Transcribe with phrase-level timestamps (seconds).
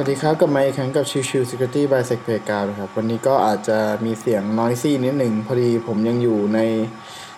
[0.00, 2.70] สวัสดีครับกับมาอีกครั้งกับชิวชิว Security by s e c p a y g r o u n d
[2.78, 6.58] ครับ วันนี้ก็อาจจะมีเสียง noisy นิดหนึ่งพอดีผมยังอยู่ใน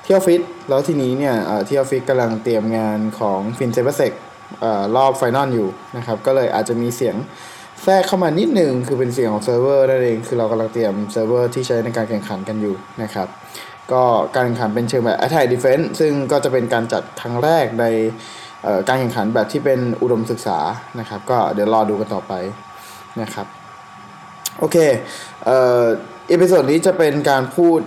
[0.04, 1.34] ที่ออฟฟิศแล้วทีนี้เนี่ย
[1.66, 4.12] เที่ออฟฟิศกำลังเตรียมงานของ f i n c e r s e c
[4.60, 7.16] เอ่อรอบ final อยู่นะครับ ก็เลยอาจจะมีเสียง
[7.82, 13.28] แทรกเข้ามานิดหนึ่งคือเป็นเสียงของเซิร์ฟเวอร์นั่นเอง คือเรากำลังเตรียมเซิร์ฟเวอร์ที่ใช้ในการแข่งขันกันอยู่นะครับ
[13.92, 14.02] ก็
[14.34, 17.84] การแข่งขันเป็นเชิงแบบ attack defense ซึ่งก็จะเป็นการจัดครั้งแรกใน
[18.88, 20.58] การแข่งขันแบบที่เป็นอุดมศึกษา
[21.00, 22.32] นะครับ ก็เดี๋ยวรอดูกันต่อไป
[23.20, 23.46] นะครับ
[24.58, 24.76] โอเค
[25.44, 25.84] เอ่อ
[26.28, 27.80] episode นี้จะเป็นการพูด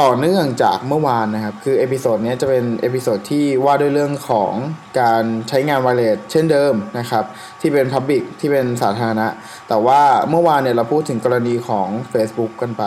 [0.00, 4.52] ต่อเนื่องจากเมื่อวานนะครับ คือ episode นี้จะเป็น episode ที่ว่าด้วยเรื่องของ
[5.00, 7.24] การใช้งาน wireless เช่นเดิมนะครับ
[7.60, 9.28] ที่เป็น Public ที่เป็นสาธารณะ
[9.68, 12.84] แต่ว่าเมื่อวานเนี่ยเราพูดถึงกรณีของ Facebook กันไป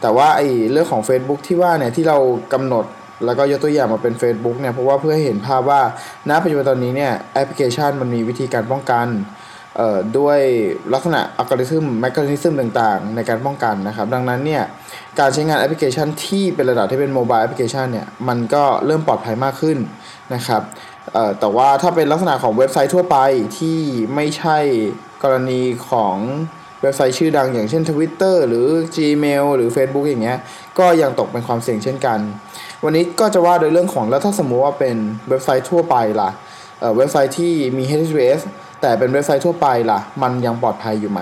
[0.00, 2.18] แต่ว่าไอ้เรื่องของ Facebook ที่ว่าเนี่ยที่เรา
[2.52, 2.84] กำหนด
[3.24, 5.80] แล้วก็ยกตัวอย่างมาเป็น Facebook เนี่ยเพราะว่าเพื่อให้เห็นภาพว่า
[6.28, 9.06] ณปัจจุบันตอนนี้เนี่ยแอปพลิเคชันมันมีวิธีการป้องกัน
[9.76, 10.40] เอ่อด้วย
[10.92, 14.62] ลักษณะอัลกอริทึม mechanism ต่างๆ ในการป้องกันนะครับ ดังนั้นเนี่ย
[15.18, 19.78] การใช้งานแอปพลิเคชันที่เป็นระดับที่เป็น mobile แอปพลิเคชันเนี่ยมันก็เริ่มปลอดภัยมากขึ้น
[20.34, 20.62] นะครับ
[21.12, 23.16] เอ่อแต่ว่าถ้าเป็นลักษณะของเว็บไซต์ทั่วไป
[23.58, 23.78] ที่
[24.14, 24.58] ไม่ใช่
[25.22, 26.16] กรณีของ
[26.82, 30.38] เว็บไซต์ชื่อดังอย่างเช่น Twitter หรือ Gmail หรือ Facebook อย่างเงี้ย
[30.78, 32.18] ก็ยังตกเป็นความเสี่ยงเช่นกัน
[32.84, 34.96] วันนี้ก็จะว่าโดยเรื่องของแล้วถ้าสมมุติว่าเป็น
[35.28, 36.30] เว็บไซต์ทั่วไปล่ะ
[36.96, 38.40] เว็บไซต์ที่มี HTTPS
[38.80, 41.20] แต่เป็นเว็บไซต์ทั่วไปล่ะ มันยังปลอดภัยอยู่ไหม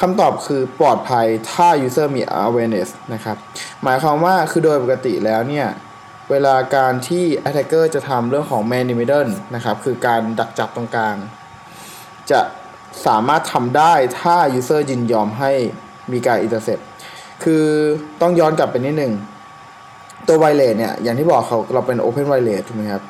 [0.00, 3.36] คำตอบคือปลอดภัยถ้า user มี awareness นะครับ
[3.82, 5.66] หมายความว่าคือโดยปกติแล้วเนี่ย
[6.30, 11.16] เวลาการที่ attacker จะทำเรื่องของ man in the middle นะครับ คือการดักจับตรงกลาง
[12.30, 12.40] จะ
[13.06, 15.52] สามารถทำได้ถ้า user ยินยอมให้
[16.12, 16.82] มีการ intercept
[17.44, 17.64] คือ
[18.20, 19.12] ต้องย้อนกลับไปนิดหนึ่ง
[20.28, 23.02] ตัว wireless เนี่ยอย่างที่บอกเขาเราเป็น open wireless ถูกไหมครับ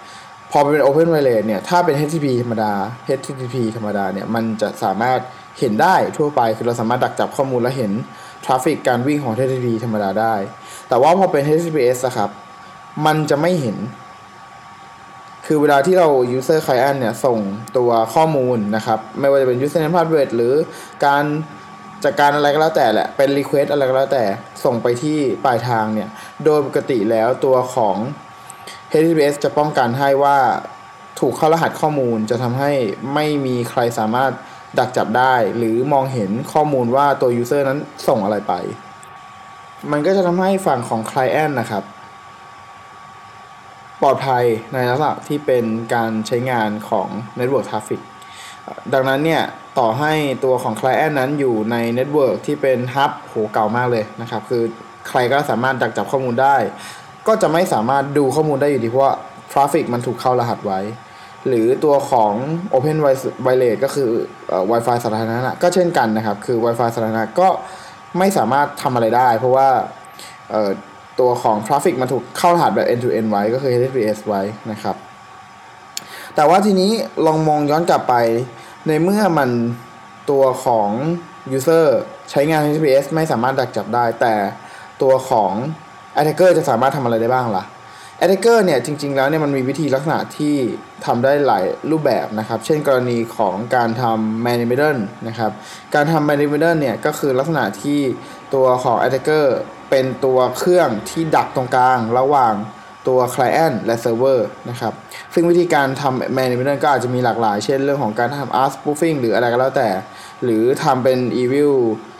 [0.52, 2.72] พอเป็น Open Wireless เนี่ยถ้าเป็น HTTP ธรรมดา
[3.18, 5.20] HTTP ธรรมดาเนี่ยมันจะสามารถ
[5.58, 7.92] เห็นได้ทั่วไปคือเราสามารถดักจับข้อมูลและเห็น
[8.44, 10.34] traffic การวิ่งของ HTTP ธรรมดาได้
[10.88, 12.30] แต่ว่าพอเป็น HTTPS อะครับ
[13.06, 13.76] มันจะไม่เห็น
[15.46, 17.38] คือเวลาที่เรา user client เนี่ยส่ง
[17.76, 20.54] ตัวข้อมูลนะครับ ไม่ว่าจะเป็น username password หรือ
[21.06, 21.24] การ
[22.04, 24.24] จากการอะไรก็แล้วแต่แหละ เป็น request อะไรก็แล้วแต่
[24.64, 26.08] ส่งไปที่ปลายทางเนี่ย
[26.44, 27.96] โดยปกติแล้วตัวของ
[28.90, 30.38] HTTPS จะป้องกันให้ว่า
[31.20, 32.72] ถูกเข้ารหัสข้อมูลจะทำให้
[33.14, 34.32] ไม่มีใครสามารถ
[34.78, 37.78] ดักจับได้ หรือมองเห็นข้อมูลว่าตัว user นั้น
[38.08, 38.54] ส่งอะไรไป
[39.90, 41.84] มันก็จะทำให้ฝั่งของ client นะครับ
[44.02, 47.08] ปลอดภัยในลักษณะที่เป็นการใช้งานของ
[47.38, 48.00] network traffic
[48.92, 49.42] ดังนั้นเนี่ย
[49.80, 50.12] ต่อให้
[50.44, 54.62] ตัวของ client นั้นอยู่ใน network ที่เป็น hub โหเก่ามากเลยนะครับ คือ
[55.08, 56.56] ใครก็สามารถดักจับข้อมูลได้
[57.26, 59.16] ก็จะไม่สามารถดูข้อมูลได้อยู่ดีเพราะ
[59.52, 60.80] ทราฟิกมันถูกเข้ารหัสไว้
[61.48, 62.32] หรือตัวของ
[62.74, 62.98] Open
[63.46, 64.10] Wireless ก็คือ
[64.70, 67.48] Wi-Fi สาธารณะก็เช่นกันนะครับ คือ Wi-Fi สาธารณะก็
[68.18, 69.68] ไม่สามารถทำอะไรได้ เพราะว่า
[71.20, 74.96] ตัวของ traffic มันถูกเข้ารหัสแบบ end to end ไว้ก็คือ HTTPS ไว้นะครับ
[76.34, 76.90] แต่ว่าทีนี้
[77.26, 78.14] ลองมองย้อนกลับไป
[78.86, 79.50] ในเมื่อมัน
[80.30, 80.90] ตัวของ
[81.56, 81.86] user
[82.30, 84.34] ใช้งาน HTTPS ไม่สามารถดักจับได้ แต่
[85.02, 85.52] ตัวของ
[86.16, 87.64] attacker จะสามารถทำอะไรได้บ้างล่ะ
[88.22, 90.54] attacker เนี่ยจริง ๆ แล้วเนี่ยมันมีวิธีลักษณะที่
[91.06, 95.52] ทำได้หลายรูปแบบนะครับ เช่นกรณีของการทำ man in the middle นะครับ
[95.94, 98.00] การทำ man in the middle เนี่ยก็คือลักษณะที่
[98.54, 99.46] ตัวของ attacker
[99.90, 102.54] เป็นตัวเครื่องที่ดักตรงกลางระหว่าง
[103.08, 104.40] ตัว client และ server
[104.70, 104.92] นะครับ
[105.34, 109.88] ซึ่งวิธีการทำ man in the middle ก็อาจจะมีหลากหลาย เช่นเรื่องของการทำ ARP spoofing หรืออะไรก็แล้วแต่
[110.44, 111.72] หรือทำเป็น evil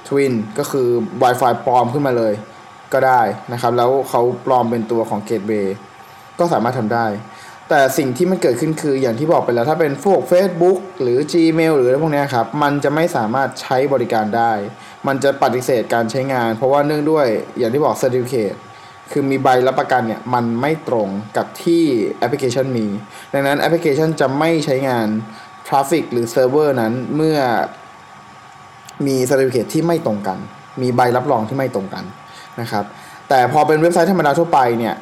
[0.08, 0.88] twin ก็คือ
[1.22, 2.32] Wi-Fi ปลอมขึ้นมาเลย
[2.92, 5.68] ก็ได้นะครับ แล้วเขาปลอมเป็นตัวของ gateway
[6.38, 7.06] ก็สามารถทำได้
[7.68, 14.52] แต่สิ่งที่มันเกิดขึ้นคืออย่างที่บอกไปแล้ว ถ้าเป็นพวก Facebook หรือ Gmail หรืออะไรพวกนี้ครับ มันจะไม่สามารถใช้บริการได้
[15.06, 17.26] มันจะปฏิเสธการใช้งาน เพราะว่าเนื่องด้วย
[17.58, 18.56] อย่างที่บอก certificate
[19.10, 21.82] คือมีใบรับประกันเนี่ยมันไม่ตรงกับที่
[22.18, 22.86] แอปพลิเคชันมี
[23.34, 25.08] ดังนั้นแอปพลิเคชันจะไม่ใช้งาน
[25.66, 27.38] traffic หรือเซิร์ฟเวอร์นั้นเมื่อ
[29.06, 30.38] มี certificate ที่ไม่ตรงกัน
[30.82, 32.04] มีใบรับรองที่ไม่ตรงกัน
[32.60, 32.84] นะครับ
[33.28, 34.94] แต่พอเป็นเว็บไซต์ธรรมดาทั่วไปเนี่ย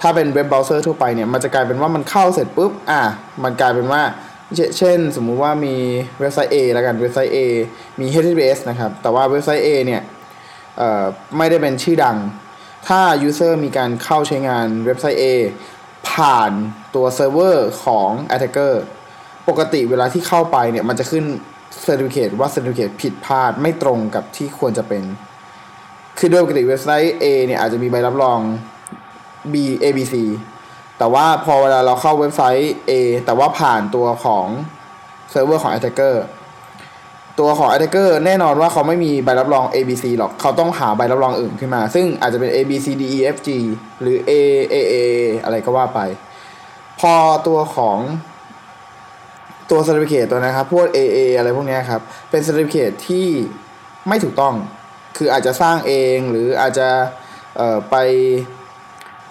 [0.00, 3.02] ถ้าเป็นเว็บเบราว์เซอร์ทั่วไปเนี่ย มันจะกลายเป็นว่ามันเข้าเสร็จปุ๊บ อะ
[3.44, 4.02] มันกลายเป็นว่า
[4.78, 5.74] เช่น สมมุติว่ามี
[6.20, 7.38] เว็บไซต์ A แล้วกัน เว็บไซต์ A
[8.00, 10.02] มี HTTPS นะครับ แต่ว่าเว็บไซต์ A เนี่ย
[11.36, 12.16] ไม่ได้เป็นชื่อดัง
[12.88, 15.24] ถ้า user มีการเข้าใช้งานเว็บไซต์ A
[16.10, 16.50] ผ่าน
[16.94, 18.74] ตัวเซิร์ฟเวอร์ของ attacker
[19.48, 21.24] ปกติเวลาที่เข้าไปเนี่ย มันจะขึ้น
[21.86, 25.02] certificate ว่า certificate ผิดพลาดไม่ตรงกับที่ควรจะเป็น
[26.18, 28.40] คือโดยปกติเว็บไซต์ A เนี่ย อาจจะมีใบรับรอง
[29.52, 30.14] B A B C
[30.98, 32.92] แต่ว่าพอเวลาเราเข้าเว็บไซต์ A
[33.24, 34.46] แต่ว่าผ่านตัวของ
[35.30, 36.14] เซิร์ฟเวอร์ของ attacker
[37.40, 43.36] ตัวของ attacker แน่นอนว่าเขาไม่มีใบรับรอง A B C หรอก เขาต้องหาใบรับรองอื่นขึ้นมา ซึ่งอาจจะเป็น A B C D E F
[43.46, 43.48] G
[44.00, 44.32] หรือ A
[44.72, 44.94] A A
[45.44, 46.00] อะไรก็ว่าไป
[47.00, 47.14] พอ
[47.46, 47.98] ตัวของ
[49.70, 52.00] ตัว certificate ตัวนะครับ พวก A A อะไรพวกนี้ครับ
[52.30, 53.26] เป็น certificate ที่
[54.08, 54.54] ไม่ถูกต้อง
[55.16, 56.88] คืออาจจะสร้างเองหรืออาจจะ
[57.90, 57.96] ไป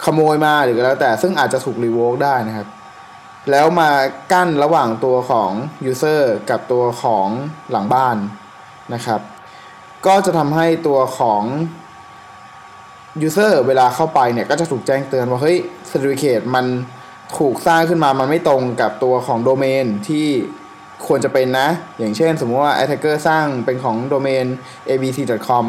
[0.04, 2.66] ขโมยมาหรือก็แล้วแต่ ซึ่งอาจจะถูก revoke ได้นะครับ
[3.50, 3.90] แล้วมา
[4.32, 5.50] กั้นระหว่างตัวของ
[5.90, 7.28] user กับตัวของ
[7.70, 8.16] หลังบ้าน
[8.94, 9.20] นะครับ
[10.06, 11.42] ก็จะทำให้ตัวของ
[13.26, 15.58] user เวลาเข้าไปเนี่ยก็จะถูกแจ้งเตือนว่า เฮ้ย
[15.90, 16.66] certificate มัน
[17.38, 20.26] ถูกสร้างขึ้นมามันไม่ตรงกับตัวของโดเมนที่
[21.06, 21.68] ควรจะเป็นนะ
[21.98, 24.46] อย่างเช่นสมมติว่า attacker สร้างเป็นของโดเมน
[24.88, 25.66] abc.com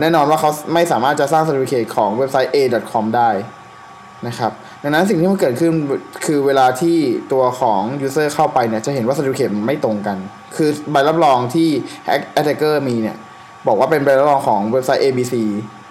[0.00, 3.30] แน่นอนว่าเขาไม่สามารถจะสร้าง certificate ของเว็บไซต์ a.com ได้
[4.26, 5.72] นะครับ ดังนั้นสิ่งที่มันเกิดขึ้น
[6.26, 6.96] คือเวลาที่
[7.32, 10.16] ตัวของ user เข้าไปเนี่ย จะเห็นว่า certificate มันไม่ตรงกัน
[10.56, 11.68] คือใบรับรองที่
[12.38, 13.16] attacker มีเนี่ย
[13.66, 15.34] บอกว่าเป็นใบรับรองของเว็บไซต์ abc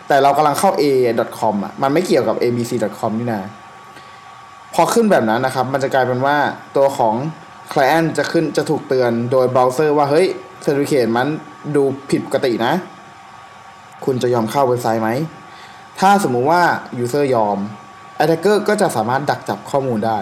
[0.07, 3.41] แต่เรากำลังเข้า a.com อะ มันไม่เกี่ยวกับ abc.com นี่นะ
[4.73, 6.37] พอขึ้นแบบนั้นนะครับ มันจะกลายเป็นว่า
[6.77, 7.15] ตัวของ
[7.71, 10.27] client จะขึ้นจะถูกเตือนโดยเบราว์เซอร์ว่า เฮ้ย
[10.63, 11.27] certificate มัน
[11.75, 12.73] ดูผิดปกตินะ
[14.05, 15.09] คุณจะยอมเข้าเว็บไซต์ไหม
[15.99, 16.61] ถ้าสมมุติว่า
[17.03, 17.57] user ยอม
[18.21, 20.19] attacker ก็จะสามารถดักจับข้อมูลได้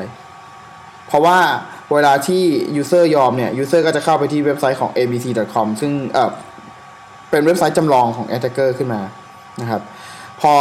[1.07, 1.38] เพราะว่า
[1.94, 2.44] เวลาที่
[2.81, 6.31] user ยอมเนี่ย user ก็จะเข้าไปที่เว็บไซต์ของ abc.com ซึ่งเออ
[7.29, 9.01] เป็นเว็บไซต์จำลองของ attacker ขึ้นมา
[9.61, 9.81] นะครับ
[10.41, 10.53] พอ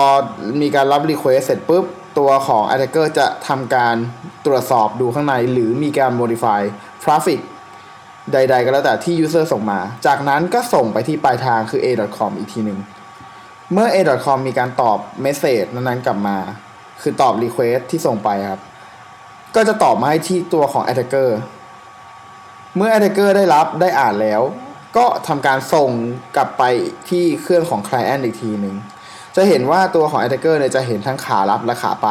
[0.61, 1.85] มีการรับ request เสร็จปุ๊บ
[2.19, 3.97] ตัวของ attacker จะทำการ
[4.47, 6.61] ตรวจสอบดูข้างใน หรือมีการ modify
[7.05, 7.41] traffic
[8.33, 12.79] ใด ๆ ก็แล้วแต่ที่ user ส่งมา จากนั้นก็ส่งไปที่ปลายทางคือ a.com อีกทีหนึ่ง
[13.73, 16.37] เมื่อ a.com มีการตอบ message นั้นๆกลับมา
[17.03, 18.61] คือตอบ request ที่ส่งไปครับ
[19.55, 21.29] ก็จะตอบมาให้ที่ตัวของ attacker
[22.77, 24.43] เมื่อ attacker ได้รับได้อ่านแล้ว
[24.97, 25.91] ก็ทำการส่ง
[26.37, 26.63] กลับไป
[27.09, 28.77] ที่เครื่องของ client อีกทีหนึ่ง
[29.37, 32.09] จะเห็นว่าตัวของ attacker เนี่ยจะเห็นทั้งขารับและขาไป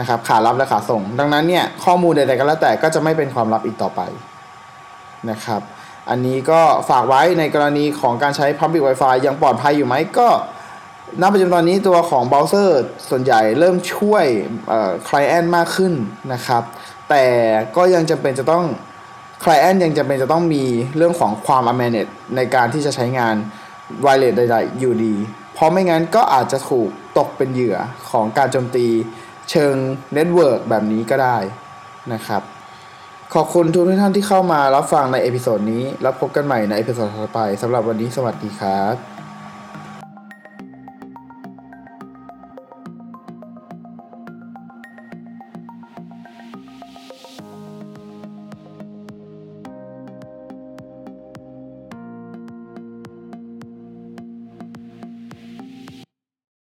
[0.00, 4.00] นะครับขารับและขาส่ง ดังนั้นเนี่ยข้อมูลใดๆก็แล้วแต่ก็จะไม่เป็นความลับอีกต่อไป
[5.30, 5.60] นะครับ
[6.10, 6.60] อันนี้ก็
[6.90, 10.28] ฝากไว้ในกรณีของการใช้ Public Wi-Fi ยังปลอดภัยอยู่ไหมก็
[11.20, 14.24] ณปัจจุบันนี้ตัวของเบราว์เซอร์ส่วนใหญ่เริ่มช่วย
[14.68, 15.92] เอ่อ client มากขึ้น
[16.32, 16.62] นะครับ
[17.08, 17.24] แต่
[17.76, 18.64] ก็ยังจำเป็นจะต้อง
[19.42, 20.64] client ยังจำเป็นจะต้องมี
[20.96, 22.06] เรื่องของความ a m a n e t
[22.36, 23.34] ในการที่จะใช้งาน
[24.04, 25.14] w i r e l e s ใดๆอยู่ดี
[25.54, 26.88] เพราะไม่งั้นก็อาจจะถูก
[27.18, 27.76] ตกเป็นเหยื่อ
[28.10, 28.86] ของการโจมตี
[29.50, 29.74] เชิง
[30.14, 31.38] network แบบนี้ก็ได้
[32.12, 32.42] นะครับ
[33.34, 39.13] ขอบคุณทุกท่านที่เข้ามารับฟังใน episode นี้ แล้วพบกันใหม่ใน episode ต่อไปสำหรับวันนี้สวัสดีครับ